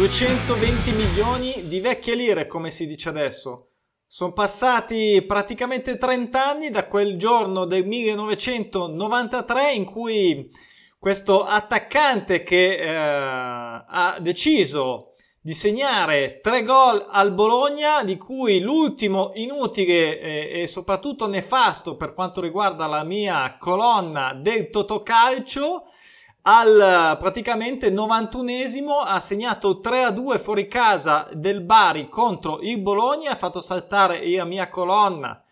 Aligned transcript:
220 0.00 0.92
milioni 0.92 1.68
di 1.68 1.78
vecchie 1.78 2.14
lire, 2.14 2.46
come 2.46 2.70
si 2.70 2.86
dice 2.86 3.10
adesso. 3.10 3.72
Sono 4.06 4.32
passati 4.32 5.22
praticamente 5.26 5.98
30 5.98 6.42
anni 6.42 6.70
da 6.70 6.86
quel 6.86 7.18
giorno 7.18 7.66
del 7.66 7.86
1993 7.86 9.72
in 9.74 9.84
cui 9.84 10.48
questo 10.98 11.44
attaccante 11.44 12.42
che 12.42 12.78
eh, 12.78 12.88
ha 12.88 14.16
deciso 14.22 15.12
di 15.38 15.52
segnare 15.52 16.40
tre 16.40 16.62
gol 16.62 17.04
al 17.06 17.34
Bologna, 17.34 18.02
di 18.02 18.16
cui 18.16 18.58
l'ultimo 18.60 19.32
inutile 19.34 20.18
e, 20.18 20.62
e, 20.62 20.66
soprattutto 20.66 21.26
nefasto 21.28 21.96
per 21.96 22.14
quanto 22.14 22.40
riguarda 22.40 22.86
la 22.86 23.04
mia 23.04 23.54
colonna 23.58 24.32
del 24.32 24.70
Totocalcio, 24.70 25.84
al 26.42 27.16
praticamente 27.18 27.90
91esimo 27.90 29.02
ha 29.04 29.20
segnato 29.20 29.80
3 29.80 30.04
a 30.04 30.10
2 30.10 30.38
fuori 30.38 30.66
casa 30.66 31.28
del 31.32 31.60
Bari 31.60 32.08
contro 32.08 32.60
il 32.60 32.80
Bologna, 32.80 33.32
ha 33.32 33.36
fatto 33.36 33.60
saltare 33.60 34.26
la 34.28 34.44
mia 34.44 34.68
colonna. 34.68 35.42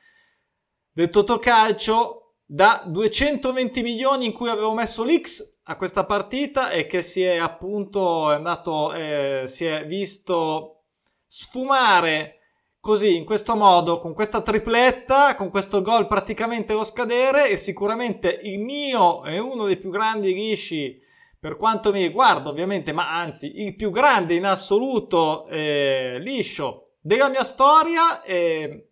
Del 0.90 1.10
Totocalcio 1.10 2.36
da 2.44 2.82
220 2.86 3.82
milioni 3.82 4.26
in 4.26 4.32
cui 4.32 4.48
avevo 4.48 4.72
messo 4.72 5.04
l'X 5.04 5.56
a 5.64 5.76
questa 5.76 6.04
partita 6.04 6.70
e 6.70 6.86
che 6.86 7.02
si 7.02 7.22
è 7.22 7.36
appunto 7.36 8.30
andato, 8.30 8.94
eh, 8.94 9.42
si 9.46 9.66
è 9.66 9.84
visto 9.84 10.84
sfumare 11.26 12.37
così, 12.80 13.16
in 13.16 13.24
questo 13.24 13.56
modo, 13.56 13.98
con 13.98 14.14
questa 14.14 14.40
tripletta, 14.40 15.34
con 15.34 15.50
questo 15.50 15.82
gol 15.82 16.06
praticamente 16.06 16.72
allo 16.72 16.84
scadere 16.84 17.50
e 17.50 17.56
sicuramente 17.56 18.38
il 18.42 18.60
mio 18.60 19.24
è 19.24 19.38
uno 19.38 19.64
dei 19.64 19.76
più 19.76 19.90
grandi 19.90 20.32
lisci 20.32 21.00
per 21.40 21.56
quanto 21.56 21.92
mi 21.92 22.02
riguarda 22.02 22.48
ovviamente, 22.48 22.92
ma 22.92 23.12
anzi 23.12 23.62
il 23.62 23.76
più 23.76 23.90
grande 23.90 24.34
in 24.34 24.44
assoluto 24.44 25.46
eh, 25.46 26.18
liscio 26.20 26.94
della 27.00 27.28
mia 27.28 27.44
storia. 27.44 28.22
Eh, 28.22 28.88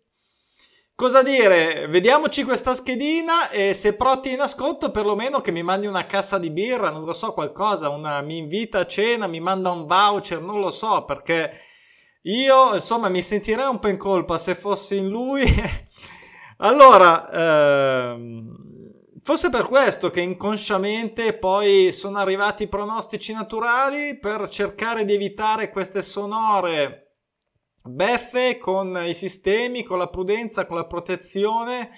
cosa 0.95 1.21
dire? 1.21 1.87
Vediamoci 1.87 2.43
questa 2.43 2.73
schedina 2.73 3.49
e 3.49 3.73
se 3.73 3.95
Protti 3.95 4.31
in 4.31 4.39
ascolto 4.39 4.91
perlomeno 4.91 5.41
che 5.41 5.51
mi 5.51 5.61
mandi 5.61 5.87
una 5.87 6.05
cassa 6.05 6.37
di 6.37 6.49
birra, 6.49 6.89
non 6.89 7.03
lo 7.03 7.13
so, 7.13 7.33
qualcosa, 7.33 7.89
una, 7.89 8.21
mi 8.21 8.37
invita 8.37 8.79
a 8.79 8.87
cena, 8.87 9.27
mi 9.27 9.41
manda 9.41 9.69
un 9.69 9.85
voucher, 9.85 10.41
non 10.41 10.61
lo 10.61 10.69
so 10.69 11.03
perché 11.03 11.51
io, 12.27 12.73
insomma, 12.73 13.07
mi 13.09 13.21
sentirei 13.21 13.67
un 13.67 13.79
po' 13.79 13.87
in 13.87 13.97
colpa 13.97 14.37
se 14.37 14.53
fossi 14.53 14.97
in 14.97 15.07
lui. 15.07 15.45
allora, 16.57 17.29
ehm, 17.31 18.55
forse 19.23 19.49
per 19.49 19.63
questo 19.63 20.09
che 20.09 20.21
inconsciamente 20.21 21.37
poi 21.37 21.91
sono 21.93 22.17
arrivati 22.17 22.63
i 22.63 22.67
pronostici 22.67 23.31
naturali 23.31 24.17
per 24.19 24.49
cercare 24.49 25.05
di 25.05 25.13
evitare 25.13 25.69
queste 25.69 26.01
sonore 26.01 27.03
beffe 27.83 28.57
con 28.57 29.01
i 29.05 29.13
sistemi, 29.13 29.83
con 29.83 29.97
la 29.97 30.09
prudenza, 30.09 30.65
con 30.65 30.75
la 30.75 30.85
protezione 30.85 31.91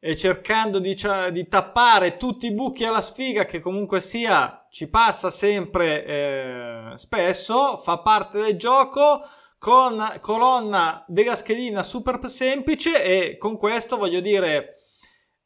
e 0.00 0.16
cercando 0.16 0.78
di, 0.78 0.96
di, 1.32 1.48
tappare 1.48 2.16
tutti 2.16 2.46
i 2.46 2.52
buchi 2.52 2.84
alla 2.84 3.02
sfiga 3.02 3.44
che 3.44 3.60
comunque 3.60 4.00
sia 4.00 4.66
ci 4.70 4.88
passa 4.88 5.30
sempre 5.30 6.04
eh, 6.04 6.92
spesso, 6.94 7.76
fa 7.76 7.98
parte 7.98 8.40
del 8.40 8.56
gioco 8.56 9.20
con 9.66 10.18
colonna 10.20 11.04
della 11.08 11.34
schedina 11.34 11.82
super 11.82 12.20
semplice 12.30 13.02
e 13.02 13.36
con 13.36 13.56
questo 13.56 13.96
voglio 13.96 14.20
dire 14.20 14.76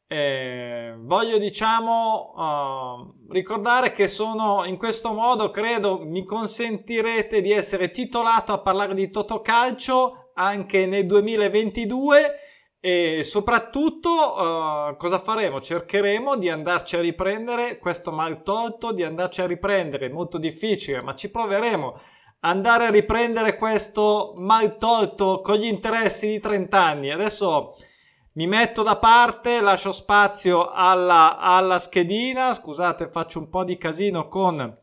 eh, 0.05 0.93
voglio 0.99 1.39
diciamo 1.39 2.33
uh, 2.35 3.31
ricordare 3.31 3.91
che 3.91 4.07
sono 4.07 4.63
in 4.65 4.77
questo 4.77 5.13
modo 5.13 5.49
credo 5.49 6.05
mi 6.05 6.23
consentirete 6.23 7.41
di 7.41 7.51
essere 7.51 7.89
titolato 7.89 8.53
a 8.53 8.59
parlare 8.59 8.93
di 8.93 9.09
Totocalcio 9.09 10.33
anche 10.35 10.85
nel 10.85 11.07
2022 11.07 12.35
e 12.79 13.23
soprattutto 13.23 14.09
uh, 14.11 14.95
cosa 14.97 15.17
faremo? 15.17 15.59
Cercheremo 15.59 16.35
di 16.35 16.47
andarci 16.47 16.95
a 16.95 17.01
riprendere 17.01 17.79
questo 17.79 18.11
mal 18.11 18.43
tolto, 18.43 18.91
di 18.91 19.03
andarci 19.03 19.41
a 19.41 19.47
riprendere, 19.47 20.09
molto 20.09 20.37
difficile, 20.37 21.01
ma 21.01 21.15
ci 21.15 21.29
proveremo 21.29 21.99
andare 22.41 22.85
a 22.85 22.91
riprendere 22.91 23.57
questo 23.57 24.33
mal 24.37 24.77
tolto 24.77 25.41
con 25.41 25.55
gli 25.55 25.65
interessi 25.65 26.27
di 26.27 26.39
30 26.39 26.81
anni. 26.81 27.11
Adesso 27.11 27.75
mi 28.33 28.47
metto 28.47 28.83
da 28.83 28.97
parte, 28.97 29.61
lascio 29.61 29.91
spazio 29.91 30.69
alla, 30.69 31.37
alla 31.37 31.79
schedina. 31.79 32.53
Scusate, 32.53 33.09
faccio 33.09 33.39
un 33.39 33.49
po' 33.49 33.63
di 33.63 33.77
casino 33.77 34.27
con... 34.27 34.77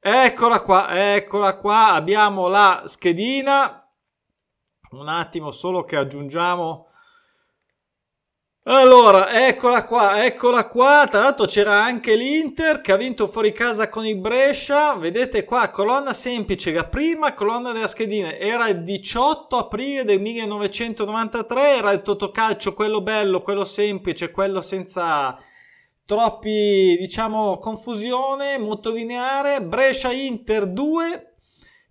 Eccola 0.00 0.62
qua, 0.62 1.14
eccola 1.14 1.56
qua, 1.56 1.92
abbiamo 1.92 2.48
la 2.48 2.84
schedina. 2.86 3.84
Un 4.90 5.08
attimo 5.08 5.50
solo 5.50 5.84
che 5.84 5.96
aggiungiamo 5.96 6.87
allora, 8.76 9.46
eccola 9.46 9.86
qua, 9.86 10.24
eccola 10.26 10.68
qua. 10.68 11.06
Tra 11.08 11.20
l'altro 11.20 11.46
c'era 11.46 11.82
anche 11.82 12.14
l'Inter 12.14 12.82
che 12.82 12.92
ha 12.92 12.96
vinto 12.96 13.26
fuori 13.26 13.50
casa 13.52 13.88
con 13.88 14.04
il 14.04 14.18
Brescia. 14.18 14.94
Vedete 14.94 15.44
qua, 15.44 15.70
colonna 15.70 16.12
semplice, 16.12 16.70
la 16.72 16.86
prima 16.86 17.32
colonna 17.32 17.72
della 17.72 17.88
schedina 17.88 18.36
era 18.36 18.68
il 18.68 18.82
18 18.82 19.56
aprile 19.56 20.04
del 20.04 20.20
1993, 20.20 21.76
era 21.76 21.92
il 21.92 22.02
Totocalcio, 22.02 22.74
quello 22.74 23.00
bello, 23.00 23.40
quello 23.40 23.64
semplice, 23.64 24.30
quello 24.30 24.60
senza 24.60 25.38
troppi, 26.04 26.94
diciamo, 26.98 27.56
confusione, 27.56 28.58
molto 28.58 28.92
lineare. 28.92 29.62
Brescia-Inter 29.62 30.66
2, 30.66 31.36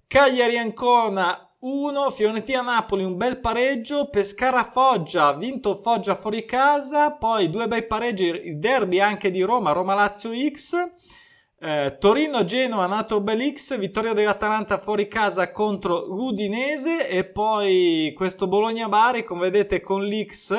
Cagliari-Ancona 0.06 1.47
1, 1.60 2.12
Fiorentina-Napoli 2.12 3.04
un 3.04 3.18
bel 3.18 3.40
pareggio, 3.40 4.10
Pescara-Foggia, 4.10 5.34
vinto 5.34 5.74
Foggia 5.74 6.14
fuori 6.14 6.46
casa, 6.46 7.14
poi 7.14 7.50
due 7.50 7.68
bei 7.68 7.88
pareggi, 7.88 8.26
il 8.26 8.60
derby 8.60 9.00
anche 9.00 9.32
di 9.32 9.42
Roma, 9.42 9.72
Roma-Lazio 9.72 10.30
X, 10.52 10.76
eh, 11.60 11.98
Torino-Genoa, 12.00 12.86
nato 12.86 13.22
bel 13.22 13.52
X, 13.54 13.76
vittoria 13.80 14.14
dell'Atalanta 14.14 14.78
fuori 14.78 15.08
casa 15.08 15.50
contro 15.52 16.06
l'Udinese 16.06 17.10
e 17.10 17.26
poi 17.26 18.14
questo 18.16 18.48
Bologna-Bari, 18.48 19.24
come 19.24 19.50
vedete 19.50 19.82
con 19.82 20.06
l'X, 20.06 20.52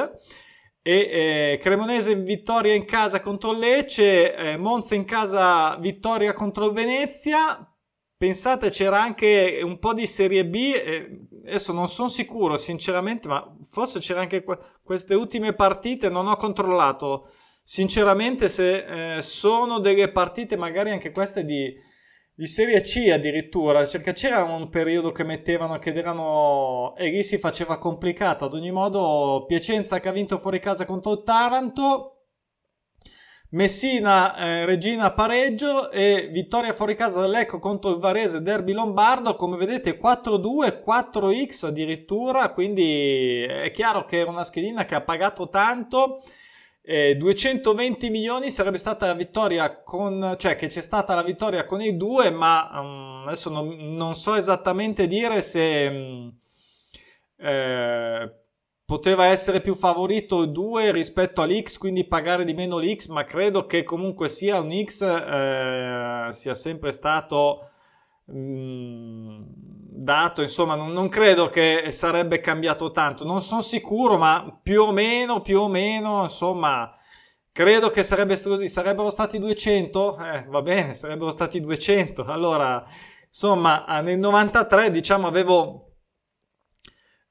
e 0.83 1.53
eh, 1.53 1.59
Cremonese 1.63 2.17
vittoria 2.17 2.75
in 2.75 2.85
casa 2.85 3.21
contro 3.21 3.53
Lecce, 3.53 4.35
eh, 4.35 4.57
Monza 4.57 4.97
in 4.97 5.05
casa 5.05 5.77
vittoria 5.77 6.33
contro 6.33 6.73
Venezia, 6.73 7.73
Pensate, 8.19 8.71
c'era 8.71 9.01
anche 9.01 9.61
un 9.63 9.79
po' 9.79 9.95
di 9.95 10.05
Serie 10.05 10.45
B, 10.45 10.73
adesso 11.47 11.73
non 11.73 11.87
sono 11.87 12.09
sicuro 12.09 12.57
sinceramente, 12.57 13.29
ma 13.29 13.57
forse 13.69 14.01
c'era 14.01 14.23
anche 14.23 14.43
que- 14.43 14.59
queste 14.83 15.15
ultime 15.15 15.55
partite, 15.55 16.09
non 16.09 16.27
ho 16.27 16.35
controllato 16.35 17.29
sinceramente 17.63 18.49
se 18.49 19.19
eh, 19.19 19.23
sono 19.23 19.79
delle 19.79 20.11
partite, 20.11 20.57
magari 20.57 20.91
anche 20.91 21.13
queste 21.13 21.45
di, 21.45 21.73
di 22.35 22.47
Serie 22.47 22.81
C 22.81 23.09
addirittura, 23.13 23.85
perché 23.85 24.13
c'era 24.15 24.43
un 24.43 24.69
periodo 24.69 25.13
che 25.13 25.23
mettevano 25.23 25.79
che 25.79 25.91
erano 25.91 26.97
e 26.97 27.11
lì 27.11 27.23
si 27.23 27.39
faceva 27.39 27.79
complicata. 27.79 28.47
Ad 28.47 28.55
ogni 28.55 28.73
modo, 28.73 29.45
Piacenza 29.47 30.01
che 30.01 30.09
ha 30.09 30.13
vinto 30.13 30.39
fuori 30.39 30.59
casa 30.59 30.85
contro 30.87 31.23
Taranto 31.23 32.18
Messina, 33.51 34.37
eh, 34.37 34.67
Regina 34.67 35.11
pareggio 35.15 35.91
e 35.91 36.29
vittoria 36.31 36.75
fuori 36.75 36.95
casa 36.95 37.23
dell'Ecco 37.23 37.59
contro 37.59 37.93
il 37.93 37.99
Varese 37.99 38.43
Derby 38.43 38.73
Lombardo. 38.73 39.37
Come 39.37 39.57
vedete 39.57 39.97
4-2, 39.97 40.83
4x 40.87 41.65
addirittura, 41.65 42.51
quindi 42.51 43.45
è 43.45 43.71
chiaro 43.71 44.05
che 44.05 44.19
era 44.19 44.31
una 44.31 44.45
schedina 44.45 44.85
che 44.85 44.95
ha 44.95 45.01
pagato 45.01 45.49
tanto. 45.49 46.21
Eh, 46.83 47.17
220 47.17 48.11
milioni 48.11 48.51
sarebbe 48.51 48.77
stata 48.77 49.07
la 49.07 49.15
vittoria 49.15 49.83
con, 49.83 50.37
cioè 50.39 50.55
che 50.55 50.67
c'è 50.67 50.83
stata 50.83 51.15
la 51.15 51.23
vittoria 51.23 51.65
con 51.65 51.81
i 51.81 51.97
due, 51.97 52.31
ma 52.31 52.69
um, 52.81 53.25
adesso 53.27 53.49
non, 53.49 53.69
non, 53.69 54.15
so 54.15 54.35
esattamente 54.35 55.07
dire 55.07 55.41
se 55.41 55.87
um, 55.91 56.39
eh, 57.39 58.31
poteva 58.89 59.27
essere 59.27 59.61
più 59.61 59.75
favorito 59.75 60.41
il 60.41 60.51
2 60.51 60.93
rispetto 60.93 61.43
all'X, 61.43 61.77
quindi 61.77 62.07
pagare 62.07 62.47
di 62.47 62.55
meno 62.55 62.79
l'X, 62.79 63.09
ma 63.09 63.23
credo 63.25 63.67
che 63.67 63.85
comunque 63.85 64.31
sia 64.31 64.61
un 64.61 64.73
X 64.83 65.03
eh, 65.03 66.29
sia 66.33 66.55
sempre 66.55 66.91
stato 66.91 67.69
mm, 68.33 69.43
dato, 69.45 70.41
insomma, 70.41 70.75
non, 70.75 70.93
non, 70.93 71.11
credo 71.11 71.51
che 71.51 71.89
sarebbe 71.91 72.41
cambiato 72.41 72.91
tanto, 72.91 73.25
non 73.25 73.43
sono 73.43 73.61
sicuro, 73.61 74.17
ma 74.17 74.59
più 74.63 74.85
o 74.85 74.91
meno, 74.91 75.43
più 75.43 75.61
o 75.61 75.69
meno, 75.69 76.23
insomma, 76.23 76.91
credo 77.53 77.91
che 77.91 78.03
sarebbe 78.03 78.41
così, 78.43 78.69
sarebbero 78.71 79.11
stati 79.11 79.39
200, 79.39 80.19
eh, 80.19 80.47
va 80.49 80.63
bene, 80.63 80.95
sarebbero 80.95 81.31
stati 81.31 81.61
200, 81.61 82.25
allora, 82.25 82.83
insomma, 83.27 83.85
nel 84.01 84.19
93, 84.19 84.91
diciamo, 84.91 85.27
avevo 85.27 85.88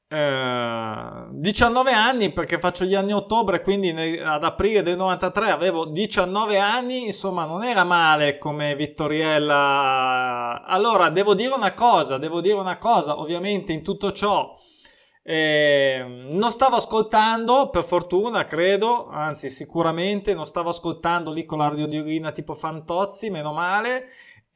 eh, 0.10 1.28
19 1.32 1.92
anni 1.92 2.32
perché 2.32 2.60
faccio 2.60 2.86
gli 2.86 2.96
anni 2.96 3.14
ottobre, 3.14 3.62
quindi 3.62 3.90
ad 3.90 4.44
aprile 4.44 4.82
del 4.82 4.98
93 4.98 5.50
avevo 5.50 5.86
19 5.86 6.58
anni, 6.58 7.08
insomma 7.08 7.46
non 7.46 7.64
era 7.64 7.84
male 7.84 8.38
come 8.38 8.76
Vittoriella. 8.76 10.64
Allora, 10.66 11.10
devo 11.10 11.34
dire 11.34 11.54
una 11.54 11.74
cosa, 11.74 12.18
devo 12.18 12.42
dire 12.42 12.56
una 12.56 12.78
cosa, 12.78 13.20
ovviamente 13.20 13.74
in 13.74 13.84
tutto 13.84 14.12
ciò 14.12 14.56
eh, 15.30 16.30
non 16.32 16.52
stavo 16.52 16.78
ascoltando, 16.78 17.70
per 17.70 17.84
fortuna, 17.84 18.46
credo, 18.46 19.10
anzi 19.10 19.50
sicuramente 19.50 20.34
non 20.34 20.46
stavo 20.46 20.70
ascoltando 20.70 21.34
lì 21.34 21.44
con 21.44 21.58
la 21.58 21.68
radiodiolina 21.68 22.32
tipo 22.32 22.54
Fantozzi, 22.54 23.30
meno 23.30 23.52
male. 23.52 24.06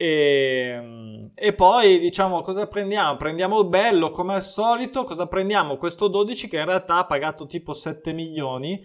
E, 0.01 1.29
e, 1.35 1.53
poi 1.53 1.99
diciamo 1.99 2.41
cosa 2.41 2.65
prendiamo? 2.65 3.17
Prendiamo 3.17 3.59
il 3.59 3.67
bello 3.67 4.09
come 4.09 4.33
al 4.33 4.41
solito. 4.41 5.03
Cosa 5.03 5.27
prendiamo? 5.27 5.77
Questo 5.77 6.07
12 6.07 6.47
che 6.47 6.57
in 6.57 6.65
realtà 6.65 6.97
ha 6.97 7.05
pagato 7.05 7.45
tipo 7.45 7.71
7 7.71 8.11
milioni. 8.11 8.81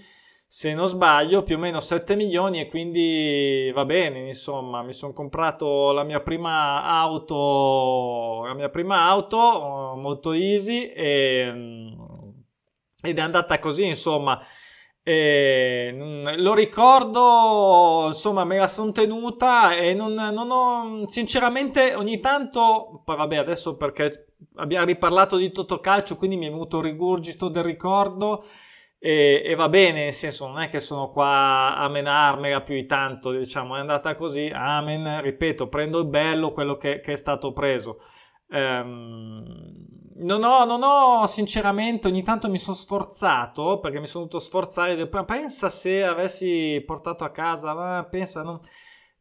Se 0.46 0.74
non 0.74 0.88
sbaglio, 0.88 1.42
più 1.42 1.56
o 1.56 1.58
meno 1.58 1.80
7 1.80 2.16
milioni, 2.16 2.60
e 2.60 2.66
quindi 2.66 3.72
va 3.74 3.86
bene. 3.86 4.26
Insomma, 4.26 4.82
mi 4.82 4.92
sono 4.92 5.14
comprato 5.14 5.90
la 5.92 6.04
mia 6.04 6.20
prima 6.20 6.82
auto, 6.84 8.44
la 8.44 8.54
mia 8.54 8.68
prima 8.68 9.06
auto 9.06 9.94
molto 9.96 10.32
easy 10.32 10.84
e, 10.84 11.94
ed 13.02 13.18
è 13.18 13.20
andata 13.22 13.58
così. 13.58 13.86
Insomma, 13.86 14.38
e 15.08 15.94
lo 16.37 16.53
ricordo, 16.53 18.06
insomma, 18.08 18.43
me 18.43 18.56
la 18.58 18.67
sono 18.67 18.91
tenuta 18.91 19.76
e 19.76 19.94
non, 19.94 20.14
non, 20.14 20.50
ho, 20.50 21.06
sinceramente, 21.06 21.94
ogni 21.94 22.19
tanto, 22.19 23.05
vabbè, 23.05 23.37
adesso 23.37 23.76
perché 23.76 24.35
abbiamo 24.56 24.85
riparlato 24.85 25.37
di 25.37 25.53
Totocalcio, 25.53 26.17
quindi 26.17 26.37
mi 26.37 26.47
è 26.47 26.50
venuto 26.50 26.79
un 26.79 26.82
rigurgito 26.82 27.47
del 27.47 27.62
ricordo 27.62 28.44
e, 28.99 29.43
e, 29.44 29.55
va 29.55 29.69
bene, 29.69 30.03
nel 30.06 30.12
senso, 30.12 30.49
non 30.49 30.58
è 30.58 30.69
che 30.69 30.81
sono 30.81 31.11
qua 31.11 31.76
a 31.76 31.88
menarmela 31.88 32.62
più 32.62 32.75
di 32.75 32.87
tanto, 32.87 33.31
diciamo, 33.31 33.76
è 33.76 33.79
andata 33.79 34.17
così, 34.17 34.50
amen, 34.52 35.20
ripeto, 35.20 35.69
prendo 35.69 36.00
il 36.00 36.09
bello, 36.09 36.50
quello 36.50 36.76
che, 36.76 36.99
che 36.99 37.12
è 37.12 37.17
stato 37.17 37.52
preso. 37.52 38.00
Ehm, 38.50 39.84
non 40.19 40.43
ho, 40.44 40.64
non 40.64 40.82
ho, 40.82 41.26
sinceramente, 41.26 42.08
ogni 42.08 42.22
tanto 42.22 42.48
mi 42.48 42.58
sono 42.58 42.76
sforzato 42.76 43.81
perché 43.81 44.00
mi 44.00 44.06
sono 44.06 44.25
dovuto 44.25 44.44
sforzare. 44.44 45.08
Pensa 45.08 45.69
se 45.69 46.04
avessi 46.04 46.82
portato 46.87 47.25
a 47.25 47.31
casa, 47.31 48.04
pensa, 48.04 48.43
non, 48.43 48.58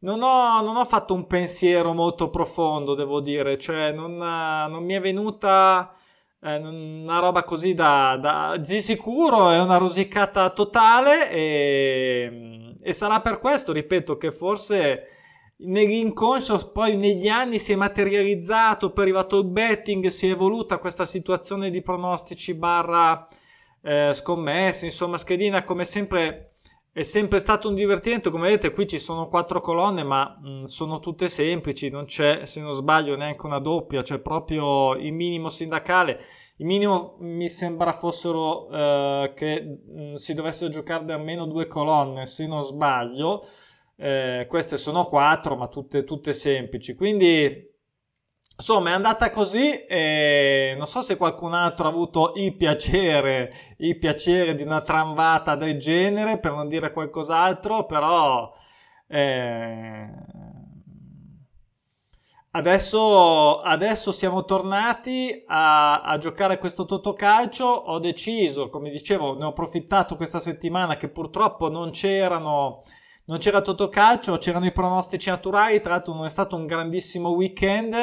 non, 0.00 0.22
ho, 0.22 0.62
non 0.62 0.76
ho 0.76 0.84
fatto 0.84 1.14
un 1.14 1.26
pensiero 1.26 1.92
molto 1.92 2.30
profondo, 2.30 2.94
devo 2.94 3.20
dire, 3.20 3.58
cioè 3.58 3.92
non, 3.92 4.16
non 4.16 4.84
mi 4.84 4.94
è 4.94 5.00
venuta 5.00 5.92
eh, 6.40 6.56
una 6.56 7.18
roba 7.18 7.44
così 7.44 7.74
da, 7.74 8.16
da, 8.20 8.56
di 8.56 8.80
sicuro 8.80 9.50
è 9.50 9.60
una 9.60 9.78
rosicata 9.78 10.50
totale 10.50 11.30
e, 11.30 12.74
e 12.80 12.92
sarà 12.92 13.20
per 13.20 13.38
questo, 13.38 13.72
ripeto, 13.72 14.16
che 14.16 14.30
forse 14.30 15.06
nell'inconscio 15.58 16.70
poi 16.72 16.96
negli 16.96 17.28
anni 17.28 17.58
si 17.58 17.72
è 17.72 17.76
materializzato, 17.76 18.92
poi 18.92 19.04
è 19.04 19.08
arrivato 19.08 19.38
il 19.38 19.46
betting, 19.46 20.06
si 20.08 20.28
è 20.28 20.32
evoluta 20.32 20.78
questa 20.78 21.06
situazione 21.06 21.70
di 21.70 21.82
pronostici 21.82 22.54
barra 22.54 23.26
eh, 23.82 24.12
scommesse, 24.12 24.86
insomma 24.86 25.18
schedina 25.18 25.62
come 25.62 25.84
sempre 25.84 26.52
è 26.96 27.02
sempre 27.02 27.38
stato 27.40 27.68
un 27.68 27.74
divertimento, 27.74 28.30
come 28.30 28.48
vedete 28.48 28.70
qui 28.70 28.86
ci 28.86 28.98
sono 28.98 29.28
quattro 29.28 29.60
colonne 29.60 30.02
ma 30.02 30.38
mh, 30.40 30.48
mm, 30.48 30.64
sono 30.64 30.98
tutte 30.98 31.28
semplici, 31.28 31.90
non 31.90 32.06
c'è 32.06 32.46
se 32.46 32.62
non 32.62 32.72
sbaglio 32.72 33.16
neanche 33.16 33.44
una 33.44 33.58
doppia, 33.58 34.00
c'è 34.00 34.18
proprio 34.18 34.94
il 34.94 35.12
minimo 35.12 35.50
sindacale, 35.50 36.18
il 36.56 36.64
minimo 36.64 37.16
mi 37.18 37.48
sembra 37.48 37.92
fossero 37.92 38.70
eh, 38.70 39.32
che 39.36 39.60
mh, 39.60 40.00
mm, 40.00 40.14
si 40.14 40.32
dovessero 40.32 40.70
giocare 40.70 41.04
da 41.04 41.14
almeno 41.16 41.44
due 41.44 41.66
colonne 41.66 42.24
se 42.24 42.46
non 42.46 42.62
sbaglio, 42.62 43.42
eh, 43.96 44.46
queste 44.48 44.76
sono 44.76 45.06
quattro, 45.06 45.56
ma 45.56 45.68
tutte, 45.68 46.04
tutte 46.04 46.32
semplici. 46.32 46.94
Quindi, 46.94 47.70
insomma, 48.56 48.90
è 48.90 48.92
andata 48.92 49.30
così. 49.30 49.84
E 49.86 50.74
non 50.76 50.86
so 50.86 51.02
se 51.02 51.16
qualcun 51.16 51.54
altro 51.54 51.86
ha 51.86 51.90
avuto 51.90 52.32
il 52.36 52.54
piacere, 52.56 53.52
il 53.78 53.98
piacere 53.98 54.54
di 54.54 54.62
una 54.62 54.82
tramvata 54.82 55.56
del 55.56 55.78
genere, 55.78 56.38
per 56.38 56.52
non 56.52 56.68
dire 56.68 56.92
qualcos'altro, 56.92 57.86
però. 57.86 58.52
Eh, 59.08 60.44
Adesso, 62.56 63.60
adesso, 63.60 64.12
siamo 64.12 64.46
tornati 64.46 65.44
a, 65.46 66.00
a, 66.00 66.16
giocare 66.16 66.56
questo 66.56 66.86
Totocalcio. 66.86 67.66
Ho 67.66 67.98
deciso, 67.98 68.70
come 68.70 68.88
dicevo, 68.88 69.36
ne 69.36 69.44
ho 69.44 69.48
approfittato 69.48 70.16
questa 70.16 70.38
settimana 70.38 70.96
che 70.96 71.10
purtroppo 71.10 71.68
non 71.68 71.90
c'erano 71.90 72.80
non 73.26 73.38
c'era 73.38 73.60
Totocalcio, 73.60 74.38
c'erano 74.38 74.66
i 74.66 74.72
pronostici 74.72 75.30
naturali, 75.30 75.80
tra 75.80 75.90
l'altro 75.90 76.14
non 76.14 76.24
è 76.24 76.30
stato 76.30 76.56
un 76.56 76.66
grandissimo 76.66 77.30
weekend, 77.30 77.94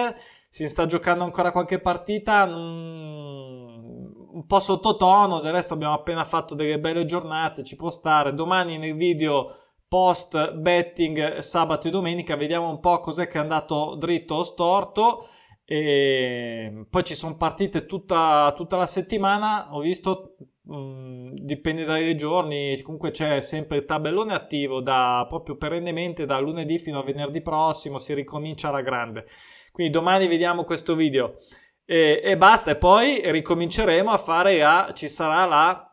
si 0.50 0.68
sta 0.68 0.86
giocando 0.86 1.24
ancora 1.24 1.52
qualche 1.52 1.80
partita, 1.80 2.44
un 2.44 4.46
po' 4.46 4.60
sottotono, 4.60 5.40
del 5.40 5.54
resto 5.54 5.74
abbiamo 5.74 5.94
appena 5.94 6.26
fatto 6.26 6.56
delle 6.56 6.80
belle 6.80 7.06
giornate, 7.06 7.64
ci 7.64 7.76
può 7.76 7.90
stare. 7.90 8.34
Domani 8.34 8.78
nel 8.78 8.96
video 8.96 9.56
post 9.88 10.54
betting 10.54 11.38
sabato 11.38 11.88
e 11.88 11.92
domenica 11.92 12.36
vediamo 12.36 12.70
un 12.70 12.80
po' 12.80 13.00
cos'è 13.00 13.28
che 13.28 13.38
è 13.38 13.42
andato 13.42 13.96
dritto 13.96 14.36
o 14.36 14.44
storto 14.44 15.28
e 15.66 16.86
poi 16.90 17.04
ci 17.04 17.16
sono 17.16 17.38
partite 17.38 17.86
tutta, 17.86 18.52
tutta 18.56 18.76
la 18.76 18.88
settimana, 18.88 19.70
ho 19.72 19.80
visto 19.80 20.36
Mm, 20.72 21.34
dipende 21.34 21.84
dai 21.84 22.16
giorni, 22.16 22.80
comunque 22.84 23.12
c'è 23.12 23.42
sempre 23.42 23.78
il 23.80 23.86
tabellone 23.86 24.34
attivo 24.34 24.80
da 24.80 25.26
proprio 25.28 25.58
perennemente 25.58 26.26
da 26.26 26.40
lunedì 26.40 26.80
fino 26.80 27.00
a 27.00 27.04
venerdì 27.04 27.42
prossimo, 27.42 28.00
si 28.00 28.14
ricomincia 28.14 28.70
alla 28.70 28.82
grande. 28.82 29.26
Quindi 29.74 29.92
domani 29.92 30.26
vediamo 30.28 30.64
questo 30.64 30.96
video 30.96 31.36
e, 31.84 32.22
e 32.24 32.38
basta, 32.38 32.72
e 32.72 32.78
poi 32.78 33.22
ricominceremo 33.30 34.10
a 34.10 34.18
fare 34.18 34.58
la, 34.60 34.92
ci 34.94 35.10
sarà 35.10 35.46
la 35.46 35.86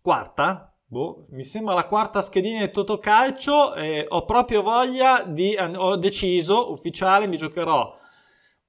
quarta, 0.00 0.72
boh, 0.84 1.26
mi 1.30 1.42
sembra 1.42 1.74
la 1.74 1.86
quarta 1.86 2.22
schedina 2.22 2.64
di 2.64 2.70
Totocalcio 2.70 3.74
e 3.74 4.06
ho 4.08 4.24
proprio 4.24 4.62
voglia 4.62 5.24
di, 5.24 5.56
ho 5.56 5.96
deciso, 5.96 6.70
ufficiale, 6.70 7.26
mi 7.26 7.36
giocherò 7.36 7.92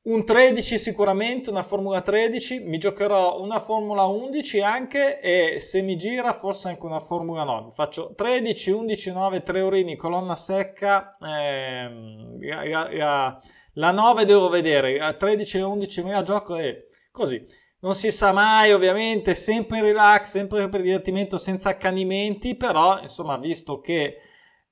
un 0.02 0.24
13 0.24 0.80
sicuramente, 0.80 1.50
una 1.50 1.62
Formula 1.62 2.02
13, 2.02 2.62
mi 2.62 2.78
giocherò 2.78 3.42
una 3.42 3.60
Formula 3.60 4.04
11 4.04 4.62
anche 4.62 5.20
e 5.20 5.60
se 5.60 5.82
mi 5.82 5.98
gira 5.98 6.32
forse 6.32 6.70
anche 6.70 6.86
una 6.86 7.02
Formula 7.02 7.44
9. 7.44 7.72
Faccio 7.72 8.14
13, 8.16 8.72
11, 8.72 9.12
9, 9.12 9.44
3 9.44 9.62
orini, 9.62 9.96
colonna 9.98 10.36
secca, 10.36 11.18
ehm, 11.22 12.38
la, 12.42 12.90
la, 12.92 13.42
la 13.74 13.92
9 13.92 14.26
devo 14.26 14.48
vedere, 14.48 14.98
la 14.98 15.14
13 15.14 15.58
e 15.58 15.62
11 15.64 16.04
me 16.04 16.12
la 16.12 16.24
gioco 16.24 16.56
e 16.56 16.88
così. 17.12 17.44
Non 17.82 17.96
si 17.96 18.12
sa 18.12 18.32
mai, 18.32 18.74
ovviamente, 18.74 19.34
sempre 19.36 19.78
in 19.78 19.84
relax, 19.84 20.32
sempre 20.32 20.68
per 20.70 20.82
divertimento, 20.82 21.38
senza 21.38 21.70
accanimenti, 21.70 22.56
però 22.56 23.00
insomma, 23.02 23.38
visto 23.38 23.80
che 23.80 24.18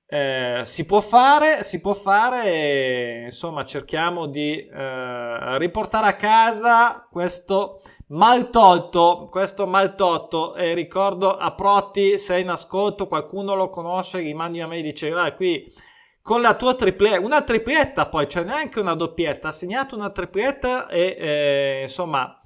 eh, 0.09 0.61
si 0.63 0.85
può 0.85 1.01
fare, 1.01 1.63
si 1.63 1.81
può 1.81 1.93
fare 1.93 2.45
e 2.45 3.21
insomma 3.25 3.65
cerchiamo 3.65 4.27
di 4.27 4.65
eh, 4.65 5.57
riportare 5.57 6.07
a 6.07 6.15
casa 6.15 7.05
questo 7.11 7.81
mal 8.07 8.49
tolto, 8.49 9.27
questo 9.29 9.67
mal 9.67 9.95
tolto. 9.95 10.55
E 10.55 10.73
ricordo 10.73 11.35
a 11.35 11.53
Protti 11.53 12.17
se 12.17 12.39
in 12.39 12.49
ascolto 12.49 13.07
qualcuno 13.07 13.53
lo 13.53 13.69
conosce 13.69 14.23
gli 14.23 14.33
mandi 14.33 14.61
a 14.61 14.67
me 14.67 14.77
e 14.77 14.81
dice 14.81 15.09
vai 15.09 15.35
qui 15.35 15.69
con 16.21 16.41
la 16.41 16.55
tua 16.55 16.75
tripletta, 16.75 17.19
una 17.19 17.41
tripletta 17.41 18.07
poi, 18.07 18.29
cioè 18.29 18.43
neanche 18.43 18.79
una 18.79 18.95
doppietta, 18.95 19.49
ha 19.49 19.51
segnato 19.53 19.95
una 19.95 20.09
tripletta 20.09 20.87
e 20.87 21.15
eh, 21.17 21.79
insomma 21.83 22.41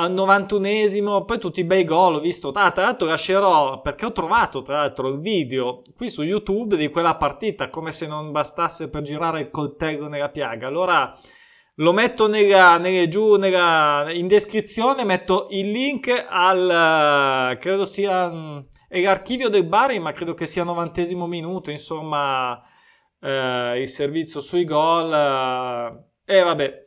al 0.00 0.14
91esimo, 0.14 1.26
poi 1.26 1.38
tutti 1.38 1.60
i 1.60 1.64
bei 1.64 1.84
gol, 1.84 2.14
ho 2.16 2.20
visto, 2.20 2.50
ah, 2.52 2.70
tra 2.70 2.84
l'altro 2.84 3.06
lascerò, 3.06 3.82
perché 3.82 4.06
ho 4.06 4.12
trovato 4.12 4.62
tra 4.62 4.78
l'altro 4.78 5.08
il 5.08 5.20
video 5.20 5.82
qui 5.94 6.08
su 6.08 6.22
YouTube 6.22 6.78
di 6.78 6.88
quella 6.88 7.16
partita, 7.16 7.68
come 7.68 7.92
se 7.92 8.06
non 8.06 8.32
bastasse 8.32 8.88
per 8.88 9.02
girare 9.02 9.40
il 9.40 9.50
coltello 9.50 10.08
nella 10.08 10.30
piaga, 10.30 10.68
allora 10.68 11.12
lo 11.74 11.92
metto 11.92 12.28
nella, 12.28 12.78
nelle, 12.78 13.08
giù 13.08 13.34
nella, 13.36 14.06
in 14.10 14.26
descrizione, 14.26 15.04
metto 15.04 15.48
il 15.50 15.70
link 15.70 16.08
al, 16.28 17.58
credo 17.58 17.84
sia, 17.84 18.32
è 18.88 19.02
l'archivio 19.02 19.50
del 19.50 19.66
Bari, 19.66 19.98
ma 19.98 20.12
credo 20.12 20.32
che 20.32 20.46
sia 20.46 20.64
90 20.64 21.14
minuto, 21.26 21.70
insomma, 21.70 22.58
eh, 23.20 23.80
il 23.82 23.88
servizio 23.88 24.40
sui 24.40 24.64
gol, 24.64 25.12
eh, 26.24 26.38
e 26.38 26.42
vabbè. 26.42 26.86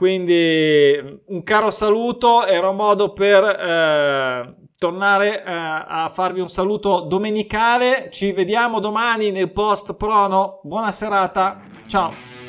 Quindi 0.00 1.20
un 1.26 1.42
caro 1.42 1.70
saluto, 1.70 2.46
era 2.46 2.70
un 2.70 2.76
modo 2.76 3.12
per 3.12 3.44
eh, 3.44 4.54
tornare 4.78 5.44
eh, 5.44 5.44
a 5.44 6.10
farvi 6.10 6.40
un 6.40 6.48
saluto 6.48 7.00
domenicale. 7.00 8.08
Ci 8.10 8.32
vediamo 8.32 8.80
domani 8.80 9.30
nel 9.30 9.52
post 9.52 9.92
prono. 9.96 10.60
Buona 10.62 10.90
serata, 10.90 11.60
ciao. 11.86 12.39